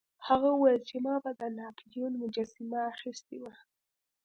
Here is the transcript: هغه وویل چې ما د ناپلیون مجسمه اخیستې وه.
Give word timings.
هغه 0.27 0.47
وویل 0.53 0.81
چې 0.89 0.95
ما 1.05 1.15
د 1.39 1.41
ناپلیون 1.57 2.13
مجسمه 2.23 2.79
اخیستې 2.93 3.37
وه. 3.41 3.53